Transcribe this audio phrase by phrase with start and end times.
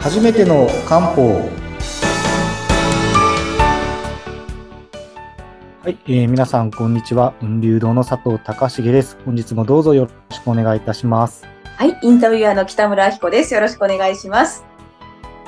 [0.00, 1.34] 初めての漢方。
[5.82, 7.34] はい、えー皆さんこんにちは。
[7.40, 9.18] 雲流堂の佐藤隆重です。
[9.24, 11.46] 本日もどうぞよろしくお願いいたします。
[11.76, 13.52] はい、インタビュアーの北村明子です。
[13.52, 14.64] よろしくお願いします。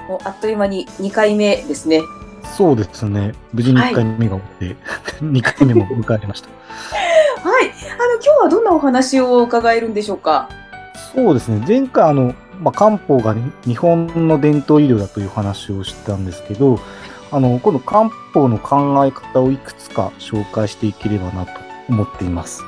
[0.09, 2.03] もうあっという間に2回目ですね。
[2.57, 3.33] そうですね。
[3.53, 4.77] 無事に1回目が終わって、
[5.25, 6.49] 2回目も迎えました。
[7.43, 10.49] はい、あの今日はどんなお話を伺えるんでしょうか？
[11.15, 11.63] そうですね。
[11.67, 16.79] 前回あの、まあ、漢方が、ね、日本の伝統医療だという話をしたんですけど
[17.31, 21.53] あの今度漢方の考え方をいくつか紹介していければなと
[21.89, 22.63] 思っています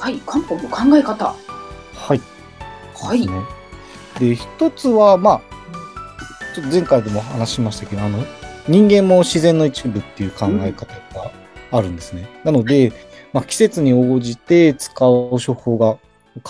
[0.00, 1.34] はい、漢方の考え方。
[1.94, 2.20] はい
[2.94, 3.28] はい。
[4.18, 5.40] で、一つは、まあ、
[6.54, 8.24] ちょっと前回でも話しましたけど、あの、
[8.66, 11.30] 人間も自然の一部っていう考え方が
[11.70, 12.28] あるんですね。
[12.44, 12.92] なので、
[13.34, 15.98] まあ、季節に応じて使う処方が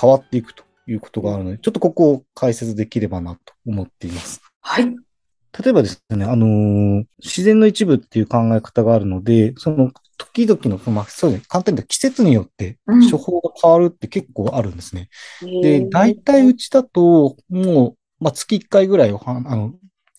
[0.00, 4.40] 変わっていくということがあるので、ちょっとここを解説できればなと思っています。
[4.60, 13.10] はい、例えばですね、あのー自然の一部っていう考え方があるので、その時々の、まあ、そうですね、簡単に言うと季節によってうん。
[13.10, 15.08] 処方が変わるって結構あるんですね。
[15.42, 19.16] えで、ー大体うちだと、もう、まあ、月1回ぐらいあ
[19.56, 19.74] の、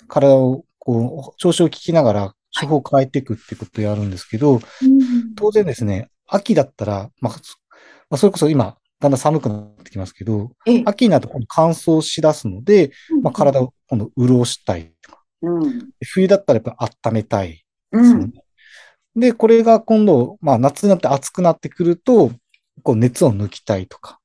[0.08, 4.62] 体を、こう、調子を聞きながら、処方を変えていくってことをやるんですけど、うん。
[5.36, 7.58] 当然ですね、秋だったら、まあ、そ
[8.10, 18.44] まあ、それこそ今、だんだん寒くなってきますけど、えー秋になると乾燥しだすので、まあ、体を今度潤したいとか、うん、冬だったらやっぱ温めたいうん、ですよね。
[19.16, 22.32] で、これが今度、まあ、夏になって暑くなってくると、
[22.84, 24.20] こう、熱を抜きたいとか、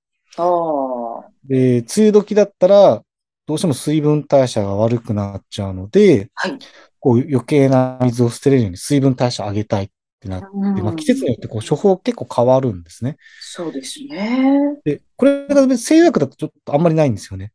[1.44, 3.02] で、梅雨時だったら、
[3.46, 6.58] どうしても水分代謝が悪くなっちゃうので、はい、
[6.98, 13.16] こう余計な水を捨てれるように水分代謝上げたいってなって、うんまあ、季節によってこう処方結構変わるんですね。
[13.40, 14.78] そうですね。
[14.84, 17.52] で、これが別に西洋薬だとちょっとあんまりないんですよね。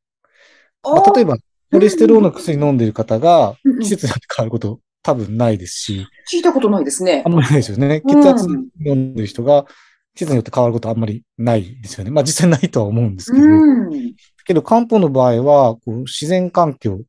[0.84, 1.38] まああ、例えば、
[1.72, 7.34] コレステロールの薬飲んでる方が季節によって変わること多分ないですし、聞いたことないですねあん。
[7.34, 8.02] まりないですよね。
[8.04, 8.46] うん血圧
[8.86, 9.66] 飲んでる人が
[10.14, 12.12] 季節によって変わることあんまりないですよね。
[12.12, 17.02] まあ実際ないとは思うんですけど、うん、けど漢方の場合は、こう自然環境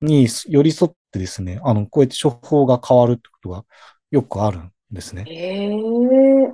[0.00, 3.64] に寄り添ってですね、あの、こうやって処方が変わるってことが
[4.10, 5.24] よくあるんですね。
[5.28, 6.52] ええ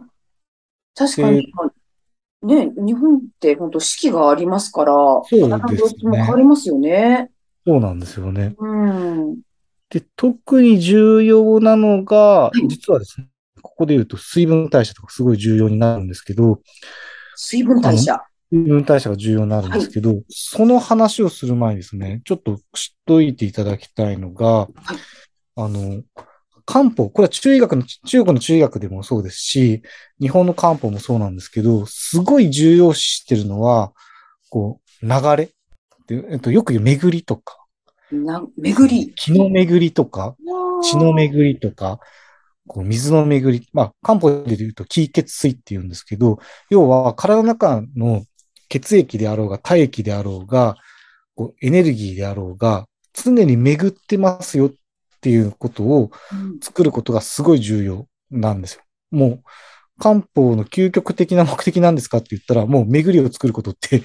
[0.96, 1.52] 確かに、
[2.42, 7.30] ね、日本って本当四季がありますから、うですねも変わりますよね。
[7.66, 8.54] そうなんですよね。
[8.58, 9.40] うん。
[9.88, 13.28] で、特に重要なのがい、実はですね、
[13.62, 16.60] ここで言うと水分代謝とかすごい重要になるんですけど、
[17.34, 18.20] 水分代謝。
[18.52, 24.68] 水分代謝が重要になるんですけど、その話をする前にですね、ちょっと知っといていただきたいのが、
[25.56, 26.02] あの、
[26.66, 29.82] 漢方、これは中医学の、中国の中医学でもそうですし、
[30.20, 33.92] 日本の漢方もそうなんですけど、すごい重要視してるのは、
[34.50, 35.50] こう、流れ。
[36.06, 37.64] でえっと、よく言う巡りとか、
[38.10, 39.12] な、巡り。
[39.14, 40.36] 気の巡りとか、
[40.82, 41.98] 血の巡りとか、
[42.66, 43.68] こう水の巡り。
[43.72, 46.38] まあ、漢方で言うと気血水って言うんですけど、
[46.70, 48.24] 要は体の中の
[48.68, 50.76] 血液であろうが体液であろうが、
[51.34, 54.72] こうエネルギーであろうが、常に巡ってますよっ
[55.24, 58.82] ていうことをうん作ることがすごい重要なんですよ。
[59.10, 59.42] もう、
[59.98, 64.02] 漢方の究極的な目的なんですかって言ったら、もう巡りを作ることって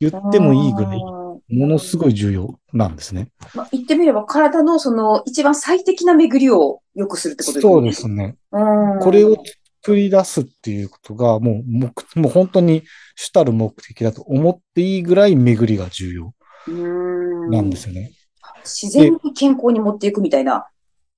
[0.00, 3.28] 言ってもいいぐらい、ものすごい重要なんですね。
[3.54, 7.72] まあ、言ってみれば体のその一番最適な巡りを良くするってことですね。
[7.72, 8.36] そうですね。
[8.50, 8.98] うん。
[9.00, 9.36] これを
[9.84, 12.82] 作り出すっていうことが、もう、目もう本当に
[13.14, 16.34] 主たる目的だと思っていいぐらい巡りが重要
[16.68, 18.12] うんなんですよね。
[18.64, 20.66] 自然に健康に持っていくみたいな。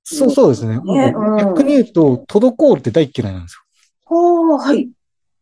[0.04, 0.80] そうそうですね。
[0.80, 3.56] ねうん逆に言うと、滞るって大嫌いなんです
[4.10, 4.16] よ。
[4.16, 4.90] はあ、はい。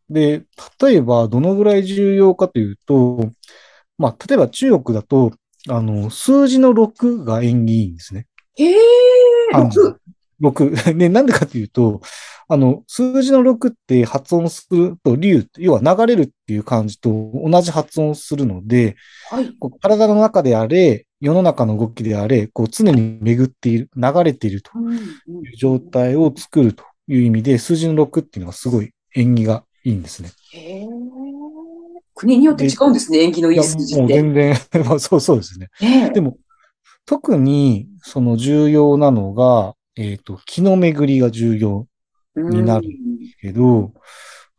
[0.08, 0.44] で、
[0.82, 3.30] 例えばどのぐらい重要かというと、
[3.96, 5.32] まあ、例えば中国だと、
[5.68, 8.26] あの、数字の6が縁起いいんですね。
[8.56, 8.76] へえ、
[9.52, 9.70] あの
[10.40, 10.96] 六？6。
[10.96, 12.00] で、 なんでかというと、
[12.48, 18.96] あの、数字の6って発音すると、流要は流れるっていう感じと同じ発音をするので、
[19.30, 19.54] はい。
[19.58, 24.98] こう体の中であれ、世の中の動きであれ、こう常に巡っている、流れているとうんうんい
[25.52, 30.30] う状態を作るという意味で、数字の6っていうのはすごい縁起がいいんですね。
[30.52, 30.86] へえ。
[32.14, 34.14] 国によって違うんですね、縁起のいい数字もうって。
[34.14, 35.68] 全然、 まあそうそうですね。
[36.12, 36.38] でも、
[37.04, 41.86] 特にその重要なのが、えっ、と、気の巡りが重要
[42.36, 42.88] になる
[43.40, 43.92] けど、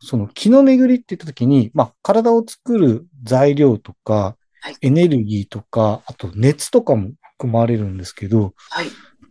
[0.00, 4.41] その気の巡りって言ったときに、まあ、体を作る材料とかはい、
[4.80, 8.86] エネルギーとか、あと熱とかも含まれるんですけど、はい。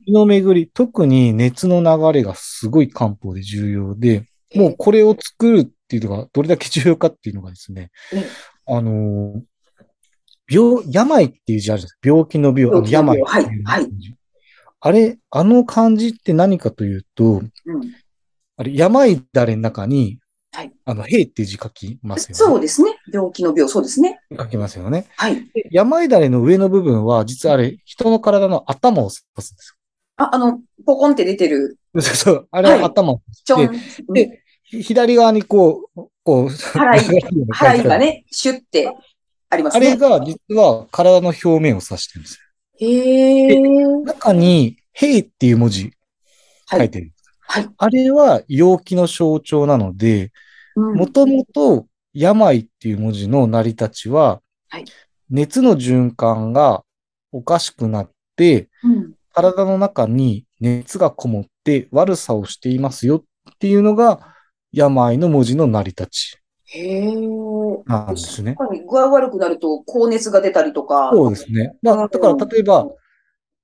[0.05, 4.25] 気の巡り、特に熱の流れがすごい漢方で重要で、
[4.55, 8.25] もうこれを作るっていうのがどれだけ重要かっていうのがですね、ええ
[8.67, 9.41] あのー
[10.51, 11.99] 病、病っていう字あるじゃないですか。
[12.03, 13.89] 病気の病、病気の病病はいはい
[14.83, 17.43] あれ、あの漢字って何かというと、うん。
[18.57, 20.17] あれ、病だれの中に、
[20.53, 22.35] はいあの、兵っていう字書きますよね。
[22.35, 22.97] そうですね。
[23.11, 24.19] 病気の病、そうですね。
[24.37, 25.07] 書きますよね。
[25.15, 25.35] はい。
[25.53, 29.77] で病だれの上の部分は、実はあれ、人の体の頭を指すんです
[30.17, 32.01] あ、あの、ポコンって出てる、よ。
[32.01, 32.47] そうそう。
[32.51, 33.83] あれは頭を指し。
[34.07, 37.21] て、で、ひ左側にこう、こう、払い
[37.53, 37.97] 払いが。
[37.97, 38.93] ね、シュッて
[39.49, 39.87] ありますね。
[39.87, 42.39] あれが実は体の表面を指してるんです
[42.79, 43.59] へえ。
[43.59, 44.01] よ。
[44.01, 45.93] 中に、兵っていう文字
[46.67, 46.79] はい。
[46.79, 47.05] 書いてる。
[47.05, 47.20] はい。
[47.77, 50.31] あれは陽気の象徴なので、
[50.75, 54.85] うんもともと病っていう文字の成り立ちは、はい
[55.29, 56.83] 熱の循環が
[57.31, 64.35] おかしくなって、うん体の中に熱がこもって悪さをしていますよっていうのが
[64.73, 67.11] 病の文字の成り立ちへえ。
[67.85, 68.55] なんですね。
[68.89, 71.11] 具合悪くなると高熱が出たりとか。
[71.13, 71.73] そうですね。
[71.81, 72.87] まあ、だから例えば、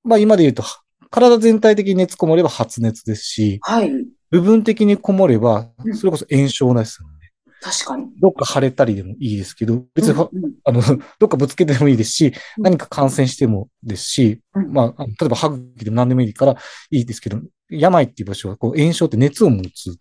[0.04, 0.64] まあ今で言うと、
[1.10, 3.92] 体全体的に熱こもれば発熱ですし、はい。
[4.30, 7.18] 部分的にこもればう、んそれこそ炎症ですよね。
[7.62, 8.06] 確かに。
[8.20, 10.82] どっか腫れたりでもいいですけど、別に、うんうんあの、
[11.20, 12.28] どっかぶつけてもいいですし、
[12.58, 16.56] うん何か感染してもですし、うんまあ、例えば歯茎でも何でもいいから
[16.92, 17.40] いいですけど、
[17.70, 19.98] 病っていう場所はこう炎症って熱を持つ。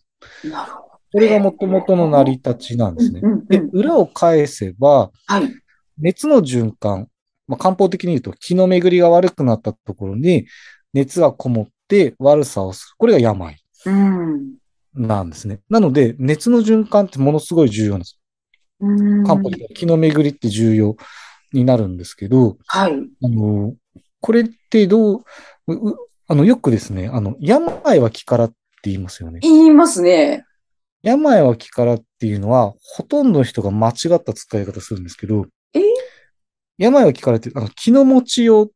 [0.48, 0.86] なるほど。
[1.12, 3.46] これが元々の成り立ちなんですねうんうんうん。
[3.46, 5.50] で、裏を返せば、はい。
[5.98, 7.08] 熱の循環、
[7.48, 10.46] まあ、漢方的に言うと気の巡りが悪くなったところに
[10.96, 12.94] 熱がこもって悪さをする。
[12.96, 13.54] これが病
[13.84, 14.54] うん。
[14.94, 15.60] なんですね。
[15.68, 18.18] なので、熱の循環ってものすごい重要なんです。
[18.80, 19.24] うん。
[19.24, 20.96] 漢方的には気の巡りって重要
[21.52, 22.92] になるんですけど、はい。
[23.22, 23.74] あの、
[24.22, 25.24] これってどう
[26.28, 29.40] あの、よくですね、あの、病は気からって言いますよね。
[29.42, 30.44] 言いますね。
[31.02, 35.80] 病は気からっていうのは、ほとんどの人が間違った使い方するんですけど、え？
[36.78, 38.70] 病は気からって、あの、気の持ちようっ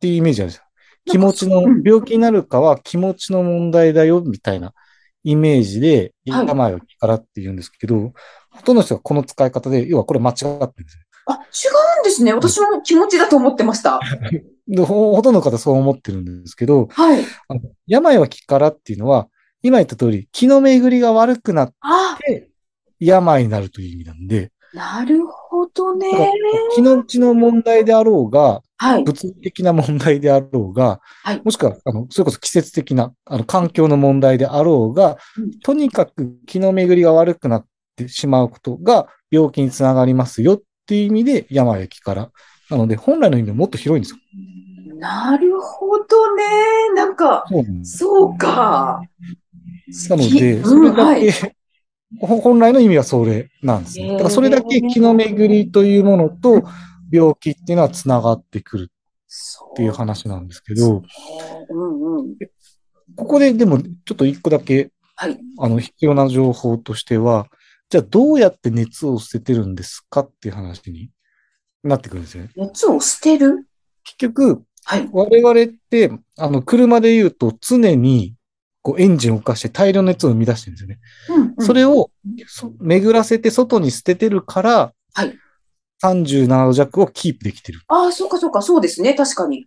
[0.00, 0.64] ていうイメージあるじゃん。
[1.04, 4.72] 気持ちのうん、病気になるかは気持ちの問題だよ、みたいな
[5.24, 8.12] イメージで、はい病は気からって言うんですけど、
[8.50, 11.04] ほとんどの人がこの使い方で、要はこれ間違ってるんですよ。
[11.26, 12.32] あ、違うんですね。
[12.32, 14.00] 私も気持ちだと思ってました。
[14.68, 17.24] でほほとんどの方そう思ってるんですけど、はい。
[17.48, 19.28] あの病は気からっていうのは、
[19.62, 22.50] 今言った通り、気の巡りが悪くなっあ、て、
[22.98, 26.06] 病になるという意味なんで、なるほどね
[26.74, 29.04] 気の血の問題であろうが、はい。
[29.04, 42.30] 物理的な問題であろうが、はいもしくは、あの、それこそ季節的な、あの、環境の問題であろうが、うんとにかく気の巡りが悪くなってしまうことが病気につながりますよっていう意味で病は気から。
[42.70, 44.96] なので、本来の意味はもっと広いんですよ。
[44.98, 46.44] なるほどね。
[46.96, 47.44] なんか、
[47.82, 49.02] そうか。
[50.08, 51.54] なので、うんそれだはいけ、
[52.18, 54.12] ほ本来の意味はそれなんですね。
[54.12, 56.64] だからそれだけ気の巡りというものと
[57.10, 58.92] 病気っていうのはつながってくる
[59.26, 61.02] そっていう話なんですけど、
[61.70, 62.36] うんうん。
[63.16, 65.38] ここででもちょっと一個だけはい。
[65.58, 67.46] あの、必要な情報としては、
[67.90, 71.10] じゃあどうやって熱を捨ててるんですかっていう話に
[71.84, 72.50] なってくるんですよね。
[72.56, 73.66] 熱を捨てる？
[74.02, 75.08] 結局、はい。
[75.12, 78.34] 我々って、あの、車で言うと常に、
[78.80, 80.98] こう、エンジンを動かして大量の熱を生み出してるんですよね。
[81.28, 82.10] うんうんそれを
[82.46, 85.36] そ巡らせて外に捨ててるから、はい
[86.02, 87.80] 37度弱をキープできてる。
[87.88, 89.14] ああ、そうかそうか、そうですね。
[89.14, 89.66] 確かに。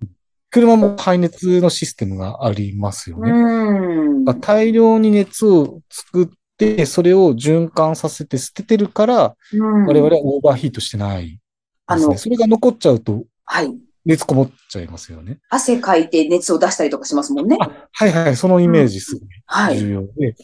[0.49, 3.31] 車も排熱のシステムがありますようね。
[3.31, 4.25] ん。
[4.25, 11.39] だから大量に熱を作って、それを循環させて捨ててるから、うん我々はオーバーヒートしてないですね。
[11.87, 13.75] あの、それが残っちゃうとはい。
[14.05, 15.39] 熱こもっちゃいますよね。
[15.49, 17.57] 汗かいて熱を出したりとかしますもんね。
[17.59, 19.79] あ、はいはい、そのイメージすごはいい。
[19.79, 20.35] 重要で。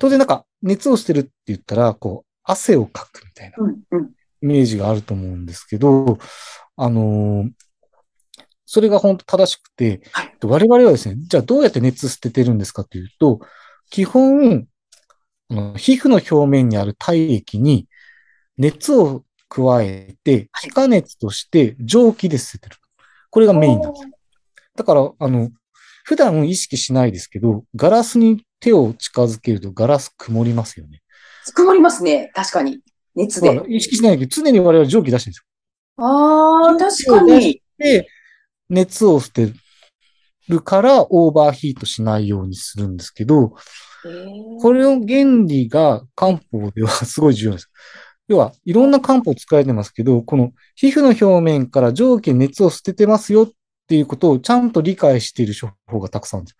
[0.00, 4.10] 当然なんか熱をしてるって言ったら、こう、汗をかくみたいなうんうん。
[4.44, 6.18] イメージがあると思うんですけど、
[6.76, 7.50] あのー
[8.66, 13.40] それが本当正しくて、はい我々はですね、じゃあどうやって熱捨ててるんですかというと、
[13.88, 14.66] 基本、
[15.76, 17.86] 皮膚の表面にある体液に
[18.56, 22.76] 熱を加えて、はい気化熱として蒸気で捨ててる。
[23.30, 24.06] これがメインなんです。
[24.74, 25.50] だから、あの、
[26.02, 31.02] 普段意識しないですけど、ガラスに手を近づけるとガラス曇りますよね。
[31.54, 32.30] 曇りますね。
[32.34, 32.80] 確かに。
[33.14, 35.44] 熱で意識しないけど、常に我々は蒸気出してるんですよ。
[36.04, 37.62] ああ、確かに。
[37.78, 38.08] で、
[38.68, 39.52] 熱を捨て
[40.48, 43.54] るからオーバーヒートしないようにするんですけど、
[44.60, 47.70] これの原理が漢方ではすごい重要です。
[48.28, 53.50] 要は、いろんな漢方使えてますけど、この皮膚の表面から蒸気に熱を捨ててますよっ
[53.86, 56.56] ていうことをちゃんと理解している処方がたくさんあるんです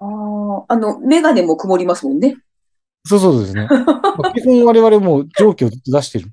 [0.00, 2.36] あーあの、メガネも曇りますもんね。
[3.04, 3.08] よ。
[3.08, 3.66] そうそうですね。
[4.18, 6.30] まあ基本我々も蒸気をずっと出してる。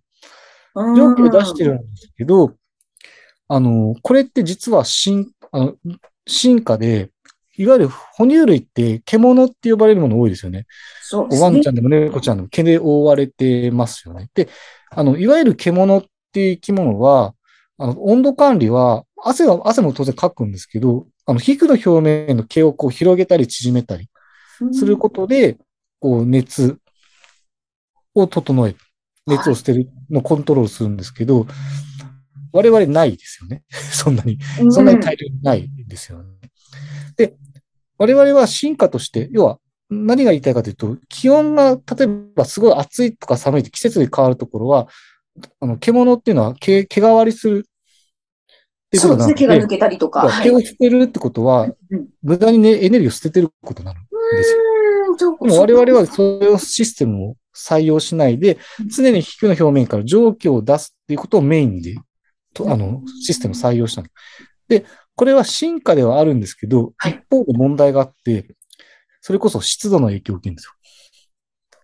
[0.96, 2.54] 蒸気を出してるんですけど、
[3.48, 5.76] あの、これって実は進、あの、
[6.28, 7.12] 進化で、
[7.58, 10.68] いわゆる哺乳類って獣って呼ばれるもの多いですよね。
[11.02, 11.72] そうですねおワンちゃ。
[11.72, 14.30] んでも猫ちゃんでも毛で覆われてますよね。
[14.36, 14.48] で、
[14.92, 17.34] あの、いわゆる獣っていう生き物は、
[17.80, 24.10] あの、温度管理は、汗は、汗も当然かくんですけど、あの、皮膚の表面の毛をこう広げたり縮めたり
[24.74, 25.58] することで、
[26.00, 26.78] こう、熱
[28.14, 28.78] を整える。
[29.28, 31.48] 熱を捨てるのをコントロールするんですけど、
[32.54, 33.64] 我々ないですよね。
[33.70, 34.38] そんなに。
[34.62, 36.30] うんそんなに大量にないですよね。
[37.18, 37.36] で、
[37.98, 44.88] 我々は進化として、要は何が言いたいかというと、気温が例えばすごい暑いとか寒いって季節で変わるところは、
[45.60, 47.66] あの、獣っていうのは毛毛変わりする
[48.96, 49.34] そうですね。
[49.34, 50.28] 毛が抜けたりとか。
[50.28, 50.44] はい。
[50.44, 54.60] 毛を捨てるってことは、うん無駄にね、エネルギーを捨ててることになるんですよ。
[55.18, 61.96] でも我々はそういうシステムを採用しないでうん、常に皮膚の表面から蒸気を出すっていうことをメインで、
[62.54, 64.08] とあの、システムを採用したの。
[64.68, 68.48] で、これは進化ではあるんですけど、はい一方で問題があって、
[69.22, 70.74] それこそ湿度の影響を受けるんですよ。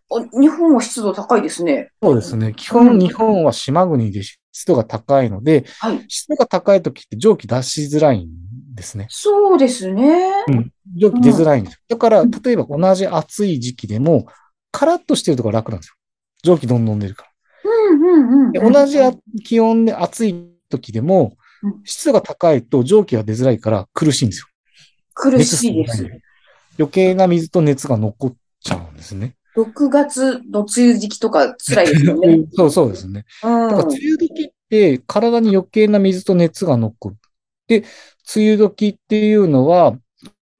[0.09, 1.89] お日本は湿度高いですね。
[2.01, 2.53] そうですね。
[2.55, 4.37] 基うん本日本は島国で湿
[4.67, 6.05] 度が高いので、はい。
[6.07, 8.29] 湿度が高い時って蒸気出しづらいん
[8.73, 9.07] ですね。
[9.09, 10.31] そうですね。
[10.47, 10.71] うん。
[10.95, 11.79] 蒸気出づらいんですよ。
[11.89, 14.25] だから、うん例えば同じ暑い時期でも、
[14.71, 15.95] カラッとしてるとこ楽なんですよ。
[16.43, 17.29] 蒸気どんどん出るから。
[17.65, 18.51] うんうんうん。
[18.51, 19.13] で同じあ
[19.43, 24.47] 気温で暑い時でもうん、湿度が高いと蒸気が出づらいから苦しいんですよ。
[25.13, 26.05] 苦しいです。
[26.77, 29.35] 余計な水と熱が残っちゃうんですね。
[29.55, 32.45] 6月の梅雨時期とか辛いですよね。
[32.53, 33.25] そうそうですね。
[33.43, 33.69] うん。
[33.69, 37.15] だから梅雨時って体に余計な水と熱が残る。
[37.67, 37.85] で、
[38.35, 39.95] 梅雨時っていうのは、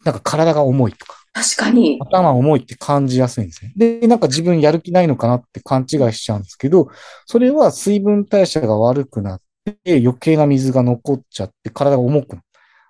[0.03, 1.99] なんか体が重いとか、確かに。
[2.01, 3.73] 頭重いって感じやすいんですね。
[3.75, 6.89] で、なんか自分やる気ないのかなって勘違いしちゃうんですけど、
[7.25, 9.41] それは水分代謝が悪くなっ
[9.83, 12.41] て余計な水が残っちゃって体が重くなる。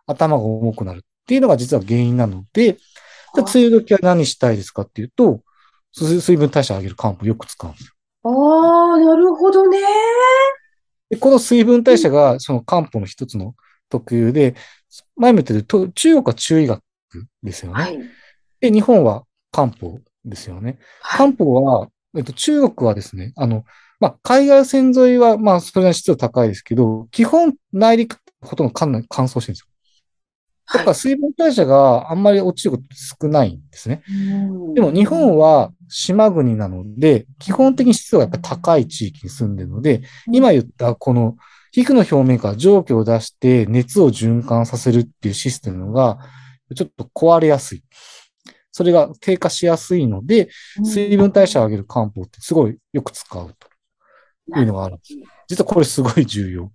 [0.06, 2.80] 頭が重くなるっていうのが実は原因なので、で
[3.36, 5.42] 梅雨時は何したいですかっていうと、
[5.94, 7.92] 水水分代謝を上げる漢方をよく使うんですよ。
[8.24, 9.78] ああ、なるほどね。
[11.10, 13.56] で、この水分代謝がその漢方の一つの
[13.94, 14.56] 特有で、
[15.16, 16.82] 前も言ったようにと中国は中医学
[17.44, 17.84] ですよね。
[17.84, 18.00] はい。
[18.60, 20.80] で、日本は漢方ですよね。
[21.02, 21.34] はい。
[21.34, 23.66] 漢方は、えっと、中国はですね、あの、
[24.00, 29.68] まあ、海岸線沿いは、まあ、それなりに湿度高いですけど、基本内陸ほとんど乾燥してるんですよ。
[30.74, 32.84] だから水分代謝があんまり落ちること
[33.22, 34.02] 少ないんですね。
[34.10, 41.36] うんでも日本は島国なので、基本的に湿度がやっぱ高い地域に住んでるので、今言ったこの
[41.74, 46.20] 皮膚の表面から蒸気を出して熱を循環させるっていうシステムが
[46.76, 47.84] ちょっと壊れやすい。
[48.72, 50.50] それが低下しやすいので、
[50.84, 53.56] 水分代謝を上げる漢方ってすごいよく使う
[54.50, 55.14] というのがあるんです。
[55.48, 56.72] 実はこれすごい重要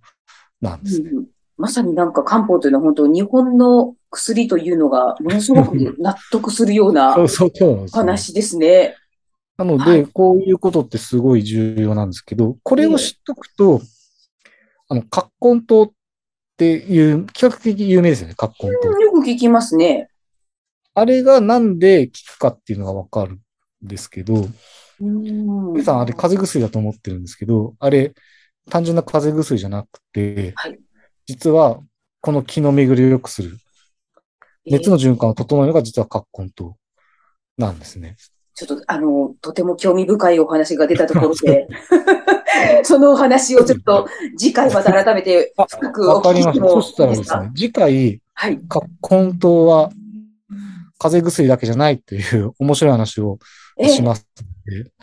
[0.59, 1.11] なんですね。
[1.13, 1.25] うん
[1.59, 7.17] まさになんか漢方というのは本当日本の薬というのがものすごく納得するような
[7.91, 8.95] 話ですね。
[9.57, 13.81] なので、はいこういうことってすごい重要なんですけど、これを知っとくと、
[14.89, 15.87] あの、葛根湯っ
[16.57, 19.05] ていう、比較的有名ですよね、葛根湯。
[19.05, 20.09] よく聞きますね。
[20.93, 23.39] あれがなんで効くかっていうのがわかるん
[23.81, 24.47] ですけど、
[24.99, 28.13] うん皆さんあれ風邪薬だと思ってるんですけど、あれ
[28.69, 30.79] 単純な風邪薬じゃなくて、はい
[31.25, 31.79] 実は
[32.21, 33.57] この気の巡りを良くする、
[34.65, 36.71] 熱の循環を整えるのが実は葛根湯
[37.55, 38.15] なんですね。
[38.55, 41.67] ちょっと、あの、とても興味深いお話が出たところで、
[42.83, 46.65] そのお話をちょっと次回また改めてあ深くおわかりました。
[46.65, 48.59] 聞きしてもそしたらいいですかですね、次回、はい。
[48.67, 49.89] 葛根湯は
[50.97, 53.39] 風邪薬だけじゃないという面白い話を
[53.77, 54.27] ええします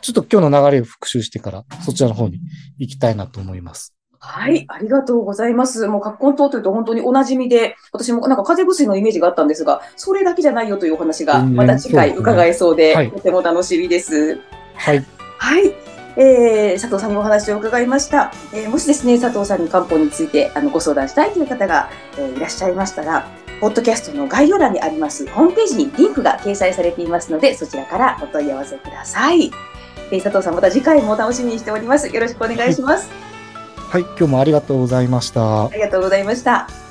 [0.03, 2.39] ちょっと今日の流れを復習してからそちらの方に
[2.79, 3.97] 行きたいなと思います。
[4.19, 5.87] はい、ありがとうございます。
[5.87, 14.41] もう、葛根湯というと本当にお馴染みで、私もなんか風邪薬のイメージがあったんですが、それだけじゃないよというお話が、また次回伺えそうで、はいとても楽しみです。
[14.75, 15.05] はい。
[15.39, 15.96] はい。
[16.17, 18.33] えー、佐藤さんにお話を伺いました。
[18.53, 23.29] えーもしですね、佐藤さんに漢方についてあのご相談したいという方が、えーいらっしゃいましたら、
[23.61, 29.51] ポッドキャストの概要欄にありますホームページにリンクが掲載されていますので、そちらからお問い合わせください。
[30.11, 32.09] えー佐藤さん、また次回も楽しみにしております。
[32.09, 33.11] よろしくお願いします。
[33.89, 35.71] はい、今日もありがとうございましたあ。
[35.73, 36.86] りがとうございました。